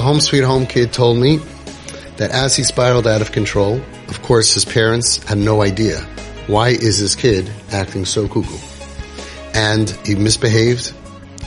home 0.00 0.20
sweet 0.20 0.42
home 0.42 0.66
kid 0.66 0.92
told 0.92 1.18
me 1.18 1.38
that 2.16 2.30
as 2.30 2.54
he 2.54 2.62
spiraled 2.62 3.06
out 3.06 3.20
of 3.20 3.32
control, 3.32 3.80
of 4.08 4.22
course 4.22 4.52
his 4.52 4.64
parents 4.64 5.22
had 5.24 5.38
no 5.38 5.62
idea. 5.62 6.00
Why 6.46 6.68
is 6.68 7.00
this 7.00 7.14
kid 7.14 7.50
acting 7.72 8.04
so 8.04 8.28
cuckoo? 8.28 8.58
And 9.54 9.90
he 10.04 10.14
misbehaved 10.14 10.92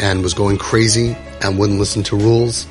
and 0.00 0.22
was 0.22 0.34
going 0.34 0.58
crazy 0.58 1.16
and 1.42 1.58
wouldn't 1.58 1.78
listen 1.78 2.02
to 2.04 2.16
rules 2.16 2.66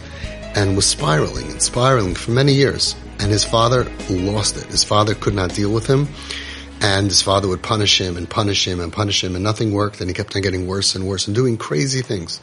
and 0.55 0.75
was 0.75 0.86
spiraling 0.86 1.50
and 1.52 1.62
spiraling 1.62 2.16
for 2.16 2.32
many 2.32 2.54
years. 2.54 2.95
And 3.20 3.32
his 3.32 3.43
father 3.43 3.84
lost 4.09 4.57
it. 4.57 4.66
His 4.66 4.84
father 4.84 5.13
could 5.13 5.34
not 5.34 5.54
deal 5.54 5.71
with 5.71 5.86
him. 5.86 6.07
And 6.82 7.07
his 7.07 7.21
father 7.21 7.48
would 7.48 7.61
punish 7.61 8.02
him 8.02 8.18
and 8.18 8.29
punish 8.29 8.68
him 8.68 8.79
and 8.79 8.91
punish 8.91 9.23
him 9.23 9.36
and 9.36 9.43
nothing 9.43 9.71
worked 9.71 10.02
and 10.02 10.09
he 10.09 10.13
kept 10.13 10.36
on 10.36 10.41
getting 10.41 10.66
worse 10.66 10.95
and 10.95 11.07
worse 11.07 11.27
and 11.27 11.36
doing 11.36 11.57
crazy 11.57 12.02
things. 12.02 12.41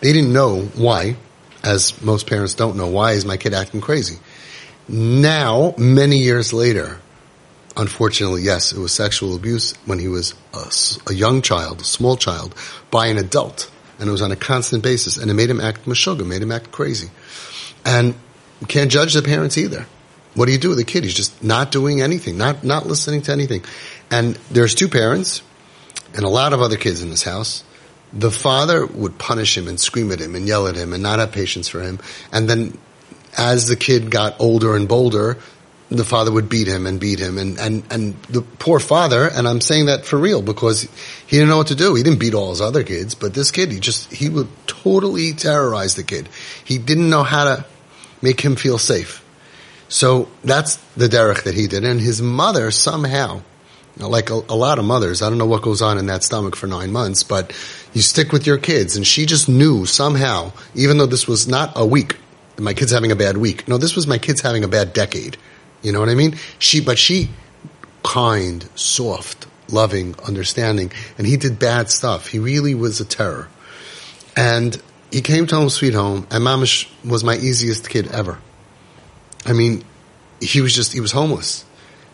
They 0.00 0.12
didn't 0.12 0.32
know 0.32 0.62
why, 0.74 1.16
as 1.66 2.00
most 2.00 2.28
parents 2.28 2.54
don't 2.54 2.76
know, 2.76 2.86
why 2.86 3.12
is 3.12 3.24
my 3.24 3.36
kid 3.36 3.52
acting 3.52 3.80
crazy? 3.80 4.18
Now, 4.88 5.74
many 5.76 6.18
years 6.18 6.52
later, 6.52 7.00
unfortunately, 7.76 8.42
yes, 8.42 8.72
it 8.72 8.78
was 8.78 8.92
sexual 8.92 9.34
abuse 9.34 9.74
when 9.84 9.98
he 9.98 10.06
was 10.06 10.34
a, 10.54 11.10
a, 11.10 11.14
young 11.14 11.42
child, 11.42 11.80
a 11.80 11.84
small 11.84 12.16
child, 12.16 12.54
by 12.92 13.08
an 13.08 13.18
adult. 13.18 13.70
And 13.98 14.08
it 14.08 14.12
was 14.12 14.22
on 14.22 14.30
a 14.30 14.36
constant 14.36 14.84
basis. 14.84 15.16
And 15.16 15.28
it 15.30 15.34
made 15.34 15.50
him 15.50 15.60
act 15.60 15.86
mashuga, 15.86 16.24
made 16.24 16.40
him 16.40 16.52
act 16.52 16.70
crazy. 16.70 17.10
And 17.84 18.14
you 18.60 18.66
can't 18.68 18.90
judge 18.90 19.14
the 19.14 19.22
parents 19.22 19.58
either. 19.58 19.86
What 20.34 20.46
do 20.46 20.52
you 20.52 20.58
do 20.58 20.68
with 20.68 20.78
a 20.78 20.84
kid? 20.84 21.02
He's 21.02 21.14
just 21.14 21.42
not 21.42 21.72
doing 21.72 22.00
anything, 22.00 22.38
not, 22.38 22.62
not 22.62 22.86
listening 22.86 23.22
to 23.22 23.32
anything. 23.32 23.64
And 24.10 24.36
there's 24.50 24.74
two 24.74 24.88
parents 24.88 25.42
and 26.14 26.24
a 26.24 26.28
lot 26.28 26.52
of 26.52 26.60
other 26.60 26.76
kids 26.76 27.02
in 27.02 27.10
this 27.10 27.24
house. 27.24 27.64
The 28.18 28.30
father 28.30 28.86
would 28.86 29.18
punish 29.18 29.56
him 29.56 29.68
and 29.68 29.78
scream 29.78 30.10
at 30.10 30.20
him 30.20 30.34
and 30.34 30.46
yell 30.46 30.68
at 30.68 30.74
him 30.74 30.92
and 30.92 31.02
not 31.02 31.18
have 31.18 31.32
patience 31.32 31.68
for 31.68 31.80
him. 31.80 31.98
And 32.32 32.48
then 32.48 32.78
as 33.36 33.68
the 33.68 33.76
kid 33.76 34.10
got 34.10 34.40
older 34.40 34.74
and 34.74 34.88
bolder, 34.88 35.36
the 35.88 36.04
father 36.04 36.32
would 36.32 36.48
beat 36.48 36.66
him 36.66 36.86
and 36.86 36.98
beat 36.98 37.20
him 37.20 37.38
and, 37.38 37.58
and, 37.58 37.84
and 37.92 38.20
the 38.24 38.42
poor 38.42 38.80
father, 38.80 39.28
and 39.28 39.46
I'm 39.46 39.60
saying 39.60 39.86
that 39.86 40.04
for 40.04 40.18
real 40.18 40.42
because 40.42 40.82
he 40.82 41.36
didn't 41.36 41.48
know 41.48 41.58
what 41.58 41.68
to 41.68 41.76
do. 41.76 41.94
He 41.94 42.02
didn't 42.02 42.18
beat 42.18 42.34
all 42.34 42.50
his 42.50 42.60
other 42.60 42.82
kids, 42.82 43.14
but 43.14 43.34
this 43.34 43.52
kid, 43.52 43.70
he 43.70 43.78
just, 43.78 44.12
he 44.12 44.28
would 44.28 44.48
totally 44.66 45.32
terrorize 45.32 45.94
the 45.94 46.02
kid. 46.02 46.28
He 46.64 46.78
didn't 46.78 47.08
know 47.08 47.22
how 47.22 47.44
to 47.44 47.66
make 48.20 48.40
him 48.40 48.56
feel 48.56 48.78
safe. 48.78 49.22
So 49.88 50.28
that's 50.42 50.76
the 50.96 51.06
derech 51.06 51.44
that 51.44 51.54
he 51.54 51.68
did. 51.68 51.84
And 51.84 52.00
his 52.00 52.20
mother 52.20 52.72
somehow, 52.72 53.42
like 53.96 54.30
a, 54.30 54.34
a, 54.34 54.56
lot 54.56 54.78
of 54.78 54.84
mothers, 54.84 55.22
I 55.22 55.28
don't 55.28 55.38
know 55.38 55.46
what 55.46 55.62
goes 55.62 55.80
on 55.80 55.98
in 55.98 56.06
that 56.06 56.22
stomach 56.22 56.54
for 56.54 56.66
nine 56.66 56.92
months, 56.92 57.22
but 57.22 57.52
you 57.94 58.02
stick 58.02 58.32
with 58.32 58.46
your 58.46 58.58
kids. 58.58 58.96
And 58.96 59.06
she 59.06 59.26
just 59.26 59.48
knew 59.48 59.86
somehow, 59.86 60.52
even 60.74 60.98
though 60.98 61.06
this 61.06 61.26
was 61.26 61.48
not 61.48 61.72
a 61.76 61.86
week, 61.86 62.16
my 62.58 62.74
kid's 62.74 62.92
having 62.92 63.12
a 63.12 63.16
bad 63.16 63.36
week. 63.36 63.66
No, 63.68 63.78
this 63.78 63.96
was 63.96 64.06
my 64.06 64.18
kid's 64.18 64.40
having 64.40 64.64
a 64.64 64.68
bad 64.68 64.92
decade. 64.92 65.36
You 65.82 65.92
know 65.92 66.00
what 66.00 66.08
I 66.08 66.14
mean? 66.14 66.36
She, 66.58 66.80
but 66.80 66.98
she, 66.98 67.30
kind, 68.02 68.68
soft, 68.74 69.46
loving, 69.70 70.14
understanding, 70.26 70.92
and 71.18 71.26
he 71.26 71.36
did 71.36 71.58
bad 71.58 71.90
stuff. 71.90 72.28
He 72.28 72.38
really 72.38 72.74
was 72.74 73.00
a 73.00 73.04
terror. 73.04 73.48
And 74.36 74.80
he 75.10 75.22
came 75.22 75.46
to 75.46 75.56
home 75.56 75.70
sweet 75.70 75.94
home, 75.94 76.26
and 76.30 76.44
Mamish 76.44 76.88
was 77.04 77.24
my 77.24 77.36
easiest 77.36 77.88
kid 77.88 78.08
ever. 78.08 78.38
I 79.44 79.52
mean, 79.52 79.84
he 80.40 80.60
was 80.60 80.74
just, 80.74 80.92
he 80.92 81.00
was 81.00 81.12
homeless. 81.12 81.64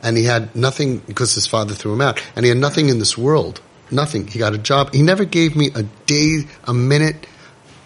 And 0.03 0.17
he 0.17 0.25
had 0.25 0.55
nothing 0.57 0.99
because 0.99 1.35
his 1.35 1.47
father 1.47 1.75
threw 1.75 1.93
him 1.93 2.01
out. 2.01 2.23
And 2.35 2.45
he 2.45 2.49
had 2.49 2.59
nothing 2.59 2.89
in 2.89 2.99
this 2.99 3.17
world. 3.17 3.61
Nothing. 3.91 4.27
He 4.27 4.39
got 4.39 4.55
a 4.55 4.59
job. 4.59 4.93
He 4.93 5.03
never 5.03 5.25
gave 5.25 5.55
me 5.55 5.71
a 5.75 5.83
day, 5.83 6.45
a 6.65 6.75
minute 6.75 7.27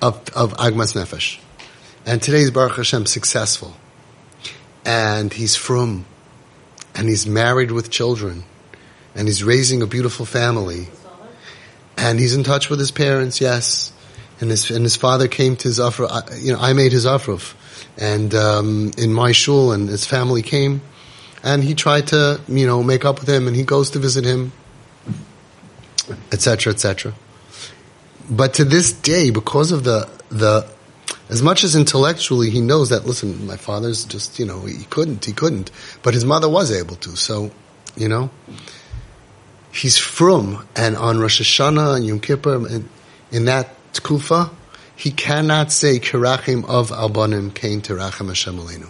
of, 0.01 0.29
of 0.35 0.55
Agmas 0.55 0.95
Nefesh. 0.95 1.39
And 2.07 2.23
today's 2.23 2.51
Baruch 2.51 2.77
Hashem 2.77 3.07
successful. 3.07 3.77
And 4.85 5.33
he's 5.33 5.57
frum. 5.57 6.07
And 6.95 7.09
he's 7.09 7.27
married 7.27 7.71
with 7.71 7.91
children. 7.91 8.45
And 9.15 9.29
he's 9.29 9.45
raising 9.45 9.83
a 9.83 9.87
beautiful 9.87 10.25
family. 10.25 10.89
And 11.99 12.19
he's 12.19 12.35
in 12.35 12.45
touch 12.45 12.71
with 12.71 12.79
his 12.79 12.91
parents, 12.91 13.41
yes. 13.41 13.93
And 14.41 14.51
his, 14.51 14.71
and 14.71 14.85
his 14.85 14.97
father 14.97 15.29
came 15.29 15.57
to 15.57 15.69
his 15.69 15.79
aufruf. 15.79 16.43
You 16.43 16.53
know, 16.53 16.61
I 16.61 16.73
made 16.73 16.93
his 16.93 17.05
aufruf 17.05 17.55
and 17.99 18.35
um, 18.35 18.91
in 18.99 19.13
my 19.13 19.33
shul, 19.33 19.73
and 19.73 19.89
his 19.89 20.05
family 20.05 20.43
came, 20.43 20.83
and 21.43 21.63
he 21.63 21.75
tried 21.75 22.09
to, 22.09 22.41
you 22.49 22.67
know, 22.67 22.83
make 22.83 23.05
up 23.05 23.21
with 23.21 23.29
him, 23.29 23.47
and 23.47 23.57
he 23.57 23.63
goes 23.63 23.91
to 23.91 23.99
visit 23.99 24.25
him, 24.25 24.53
etc., 26.33 26.73
etc. 26.73 27.15
But 28.29 28.55
to 28.55 28.65
this 28.65 28.93
day, 28.93 29.31
because 29.31 29.73
of 29.73 29.85
the 29.85 30.09
the, 30.29 30.69
as 31.29 31.43
much 31.43 31.65
as 31.65 31.75
intellectually 31.75 32.51
he 32.51 32.61
knows 32.61 32.91
that, 32.91 33.07
listen, 33.07 33.47
my 33.47 33.57
father's 33.57 34.05
just, 34.05 34.39
you 34.39 34.47
know, 34.47 34.61
he 34.61 34.85
couldn't, 34.85 35.25
he 35.25 35.33
couldn't, 35.33 35.71
but 36.03 36.15
his 36.15 36.25
mother 36.25 36.49
was 36.49 36.73
able 36.73 36.97
to. 36.97 37.17
So, 37.17 37.51
you 37.97 38.09
know, 38.09 38.31
he's 39.73 39.99
frum, 39.99 40.67
and 40.75 40.97
on 40.97 41.19
Rosh 41.19 41.41
Hashanah 41.41 41.97
and 41.97 42.07
Yom 42.07 42.21
Kippur, 42.21 42.67
and 42.67 42.89
in 43.31 43.45
that 43.47 43.71
kufa, 44.03 44.51
he 44.95 45.11
cannot 45.11 45.73
say 45.73 45.99
kirachim 45.99 46.65
of 46.65 46.91
albanim 46.91 47.55
kain 47.55 47.83
terachim 47.83 48.29
Hashem. 48.29 48.89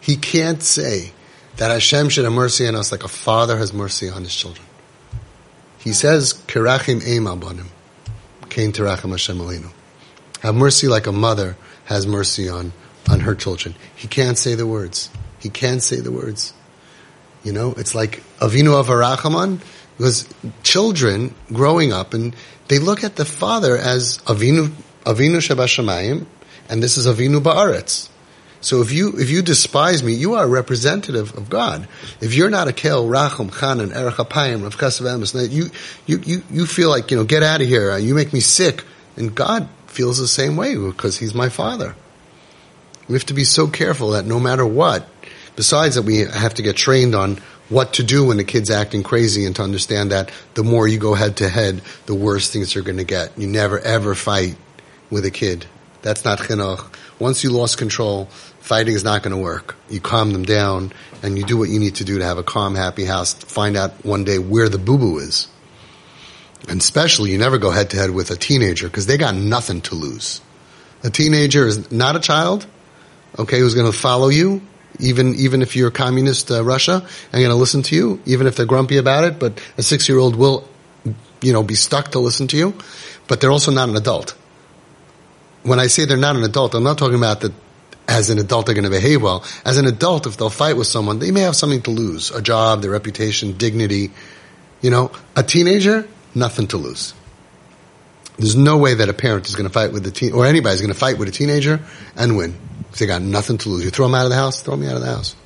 He 0.00 0.16
can't 0.16 0.62
say 0.62 1.12
that 1.56 1.70
Hashem 1.70 2.08
should 2.08 2.24
have 2.24 2.32
mercy 2.32 2.66
on 2.66 2.74
us 2.74 2.92
like 2.92 3.04
a 3.04 3.08
father 3.08 3.56
has 3.56 3.72
mercy 3.72 4.08
on 4.08 4.22
his 4.22 4.34
children. 4.34 4.66
He 5.78 5.92
says 5.92 6.34
kirachim 6.46 7.00
albanim 7.00 7.66
kain 8.48 8.72
terachim 8.72 9.10
Hashem 9.10 9.38
Aleinu. 9.38 9.70
Have 10.40 10.54
mercy 10.54 10.88
like 10.88 11.06
a 11.06 11.12
mother 11.12 11.56
has 11.84 12.06
mercy 12.06 12.48
on 12.48 12.72
on 13.10 13.20
her 13.20 13.34
children. 13.34 13.74
He 13.96 14.08
can't 14.08 14.38
say 14.38 14.54
the 14.54 14.66
words. 14.66 15.10
He 15.40 15.48
can't 15.48 15.82
say 15.82 15.96
the 15.96 16.12
words. 16.12 16.52
You 17.42 17.52
know, 17.52 17.74
it's 17.76 17.94
like 17.94 18.22
Avinu 18.38 18.74
Av 18.74 18.86
HaRachaman, 18.86 19.60
because 19.98 20.28
children 20.62 21.34
growing 21.52 21.92
up 21.92 22.14
and 22.14 22.36
they 22.68 22.78
look 22.78 23.02
at 23.02 23.16
the 23.16 23.24
father 23.24 23.76
as 23.76 24.18
Avinu 24.18 24.72
Avinu 25.04 25.38
Shebashamayim, 25.38 26.26
and 26.68 26.82
this 26.82 26.96
is 26.96 27.06
Avinu 27.06 27.40
Ba'aretz. 27.40 28.08
So 28.62 28.80
if 28.80 28.92
you 28.92 29.18
if 29.18 29.28
you 29.28 29.42
despise 29.42 30.02
me, 30.04 30.14
you 30.14 30.34
are 30.34 30.44
a 30.44 30.48
representative 30.48 31.36
of 31.36 31.50
God. 31.50 31.88
If 32.20 32.32
you're 32.32 32.48
not 32.48 32.68
a 32.68 32.72
Kel, 32.72 33.06
Rachum, 33.06 33.50
Chanan, 33.50 33.94
Erech 33.94 34.14
Apayim, 34.14 34.62
Rav 34.62 35.52
you, 35.52 35.70
you, 36.06 36.22
you, 36.24 36.42
you 36.48 36.66
feel 36.66 36.88
like, 36.88 37.10
you 37.10 37.16
know, 37.16 37.24
get 37.24 37.42
out 37.42 37.60
of 37.60 37.66
here, 37.66 37.90
uh, 37.90 37.96
you 37.96 38.14
make 38.14 38.32
me 38.32 38.40
sick. 38.40 38.84
And 39.16 39.34
God 39.34 39.68
feels 39.88 40.18
the 40.18 40.28
same 40.28 40.56
way 40.56 40.76
because 40.76 41.18
He's 41.18 41.34
my 41.34 41.48
Father. 41.48 41.96
We 43.08 43.14
have 43.14 43.26
to 43.26 43.34
be 43.34 43.44
so 43.44 43.66
careful 43.66 44.10
that 44.10 44.26
no 44.26 44.38
matter 44.38 44.64
what, 44.64 45.08
besides 45.56 45.96
that 45.96 46.02
we 46.02 46.18
have 46.18 46.54
to 46.54 46.62
get 46.62 46.76
trained 46.76 47.16
on 47.16 47.38
what 47.68 47.94
to 47.94 48.04
do 48.04 48.26
when 48.26 48.36
the 48.36 48.44
kid's 48.44 48.70
acting 48.70 49.02
crazy 49.02 49.44
and 49.44 49.56
to 49.56 49.62
understand 49.62 50.12
that 50.12 50.30
the 50.54 50.62
more 50.62 50.86
you 50.86 50.98
go 50.98 51.14
head 51.14 51.36
to 51.38 51.48
head, 51.48 51.82
the 52.06 52.14
worse 52.14 52.48
things 52.48 52.76
are 52.76 52.82
going 52.82 52.98
to 52.98 53.04
get. 53.04 53.36
You 53.36 53.48
never 53.48 53.80
ever 53.80 54.14
fight 54.14 54.56
with 55.10 55.24
a 55.24 55.30
kid. 55.30 55.66
That's 56.02 56.24
not 56.24 56.38
chinuch. 56.38 56.94
Once 57.18 57.44
you 57.44 57.50
lost 57.50 57.78
control, 57.78 58.28
fighting 58.62 58.94
is 58.94 59.04
not 59.04 59.22
going 59.22 59.32
to 59.32 59.42
work. 59.42 59.76
You 59.90 60.00
calm 60.00 60.32
them 60.32 60.44
down 60.44 60.92
and 61.22 61.36
you 61.36 61.44
do 61.44 61.58
what 61.58 61.68
you 61.68 61.78
need 61.78 61.96
to 61.96 62.04
do 62.04 62.18
to 62.18 62.24
have 62.24 62.38
a 62.38 62.42
calm, 62.42 62.74
happy 62.74 63.04
house. 63.04 63.34
Find 63.34 63.76
out 63.76 64.04
one 64.04 64.24
day 64.24 64.38
where 64.38 64.68
the 64.68 64.78
boo 64.78 64.98
boo 64.98 65.18
is. 65.18 65.48
And 66.68 66.80
especially, 66.80 67.32
you 67.32 67.38
never 67.38 67.58
go 67.58 67.70
head 67.70 67.90
to 67.90 67.96
head 67.96 68.10
with 68.10 68.30
a 68.30 68.36
teenager 68.36 68.86
because 68.86 69.06
they 69.06 69.18
got 69.18 69.34
nothing 69.34 69.80
to 69.82 69.96
lose. 69.96 70.40
A 71.02 71.10
teenager 71.10 71.66
is 71.66 71.90
not 71.90 72.14
a 72.14 72.20
child, 72.20 72.66
okay, 73.36 73.58
who's 73.58 73.74
going 73.74 73.90
to 73.90 73.98
follow 73.98 74.28
you, 74.28 74.62
even 75.00 75.34
even 75.34 75.60
if 75.62 75.74
you're 75.74 75.90
communist 75.90 76.52
uh, 76.52 76.62
Russia, 76.62 77.04
and 77.32 77.32
going 77.32 77.48
to 77.48 77.56
listen 77.56 77.82
to 77.82 77.96
you, 77.96 78.20
even 78.26 78.46
if 78.46 78.54
they're 78.54 78.66
grumpy 78.66 78.98
about 78.98 79.24
it. 79.24 79.40
But 79.40 79.60
a 79.76 79.82
six 79.82 80.08
year 80.08 80.18
old 80.18 80.36
will, 80.36 80.68
you 81.40 81.52
know, 81.52 81.64
be 81.64 81.74
stuck 81.74 82.12
to 82.12 82.20
listen 82.20 82.46
to 82.48 82.56
you. 82.56 82.74
But 83.26 83.40
they're 83.40 83.50
also 83.50 83.72
not 83.72 83.88
an 83.88 83.96
adult 83.96 84.36
when 85.62 85.78
I 85.78 85.86
say 85.86 86.04
they're 86.04 86.16
not 86.16 86.36
an 86.36 86.42
adult, 86.42 86.74
I'm 86.74 86.82
not 86.82 86.98
talking 86.98 87.16
about 87.16 87.40
that 87.40 87.52
as 88.08 88.30
an 88.30 88.38
adult 88.38 88.66
they're 88.66 88.74
going 88.74 88.84
to 88.84 88.90
behave 88.90 89.22
well. 89.22 89.44
As 89.64 89.78
an 89.78 89.86
adult, 89.86 90.26
if 90.26 90.36
they'll 90.36 90.50
fight 90.50 90.76
with 90.76 90.86
someone, 90.86 91.18
they 91.18 91.30
may 91.30 91.40
have 91.40 91.56
something 91.56 91.82
to 91.82 91.90
lose. 91.90 92.30
A 92.30 92.42
job, 92.42 92.82
their 92.82 92.90
reputation, 92.90 93.56
dignity. 93.56 94.10
You 94.80 94.90
know, 94.90 95.12
a 95.36 95.42
teenager, 95.42 96.08
nothing 96.34 96.66
to 96.68 96.76
lose. 96.76 97.14
There's 98.38 98.56
no 98.56 98.78
way 98.78 98.94
that 98.94 99.08
a 99.08 99.12
parent 99.12 99.46
is 99.48 99.54
going 99.54 99.68
to 99.68 99.72
fight 99.72 99.92
with 99.92 100.06
a 100.06 100.10
teen, 100.10 100.32
or 100.32 100.46
anybody's 100.46 100.80
going 100.80 100.92
to 100.92 100.98
fight 100.98 101.18
with 101.18 101.28
a 101.28 101.32
teenager 101.32 101.80
and 102.16 102.36
win. 102.36 102.56
They 102.98 103.06
got 103.06 103.22
nothing 103.22 103.58
to 103.58 103.68
lose. 103.68 103.84
You 103.84 103.90
throw 103.90 104.06
them 104.06 104.14
out 104.14 104.24
of 104.24 104.30
the 104.30 104.36
house, 104.36 104.62
throw 104.62 104.76
me 104.76 104.86
out 104.86 104.96
of 104.96 105.02
the 105.02 105.08
house. 105.08 105.36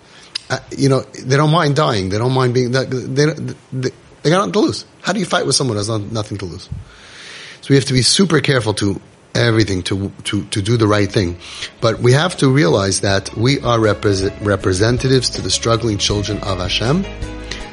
Uh, 0.48 0.58
you 0.76 0.88
know, 0.88 1.00
they 1.00 1.36
don't 1.36 1.50
mind 1.50 1.76
dying. 1.76 2.08
They 2.08 2.18
don't 2.18 2.32
mind 2.32 2.54
being, 2.54 2.70
they, 2.72 2.84
they, 2.84 3.26
they, 3.72 3.90
they 4.22 4.30
got 4.30 4.38
nothing 4.38 4.52
to 4.52 4.60
lose. 4.60 4.84
How 5.02 5.12
do 5.12 5.18
you 5.18 5.26
fight 5.26 5.46
with 5.46 5.54
someone 5.54 5.76
who 5.76 5.78
has 5.78 5.88
nothing 5.88 6.38
to 6.38 6.44
lose? 6.44 6.68
So 7.60 7.66
we 7.70 7.76
have 7.76 7.84
to 7.86 7.92
be 7.92 8.02
super 8.02 8.40
careful 8.40 8.74
to 8.74 9.00
everything 9.36 9.82
to, 9.84 10.10
to, 10.24 10.44
to 10.46 10.62
do 10.62 10.76
the 10.76 10.86
right 10.86 11.10
thing. 11.10 11.38
But 11.80 12.00
we 12.00 12.12
have 12.12 12.36
to 12.38 12.50
realize 12.50 13.00
that 13.00 13.34
we 13.36 13.60
are 13.60 13.78
representatives 13.80 15.30
to 15.30 15.42
the 15.42 15.50
struggling 15.50 15.98
children 15.98 16.38
of 16.38 16.58
Hashem. 16.58 17.04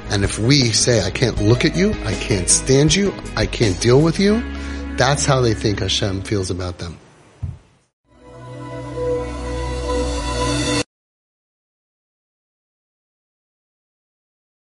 And 0.10 0.24
if 0.24 0.38
we 0.38 0.72
say, 0.72 1.06
I 1.06 1.10
can't 1.10 1.42
look 1.42 1.66
at 1.66 1.76
you, 1.76 1.92
I 2.06 2.14
can't 2.14 2.50
stand 2.50 2.94
you, 2.94 3.14
I 3.36 3.46
can't 3.46 3.80
deal 3.82 4.02
with 4.02 4.20
you, 4.20 4.44
that's 4.98 5.26
how 5.26 5.42
they 5.42 5.54
think 5.54 5.80
Hashem 5.80 6.22
feels 6.22 6.52
about 6.52 6.78
them. 6.78 7.00